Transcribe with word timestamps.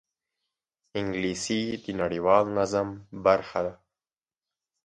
انګلیسي 0.99 1.61
د 1.83 1.85
نړیوال 2.01 2.43
نظم 2.57 2.87
برخه 3.25 3.59
ده 3.65 3.73